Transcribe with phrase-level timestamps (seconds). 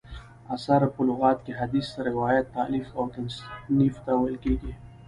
[0.55, 4.73] اثر: په لغت کښي حدیث، روایت، تالیف او تصنیف ته ویل کیږي.